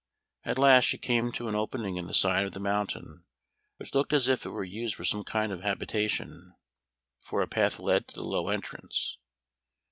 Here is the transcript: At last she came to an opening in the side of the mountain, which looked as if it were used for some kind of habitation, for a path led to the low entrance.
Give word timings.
At 0.45 0.57
last 0.57 0.85
she 0.85 0.97
came 0.97 1.31
to 1.33 1.47
an 1.47 1.53
opening 1.53 1.97
in 1.97 2.07
the 2.07 2.15
side 2.15 2.43
of 2.47 2.53
the 2.53 2.59
mountain, 2.59 3.23
which 3.77 3.93
looked 3.93 4.13
as 4.13 4.27
if 4.27 4.47
it 4.47 4.49
were 4.49 4.63
used 4.63 4.95
for 4.95 5.03
some 5.05 5.23
kind 5.23 5.51
of 5.51 5.61
habitation, 5.61 6.55
for 7.21 7.43
a 7.43 7.47
path 7.47 7.79
led 7.79 8.07
to 8.07 8.15
the 8.15 8.23
low 8.25 8.47
entrance. 8.47 9.19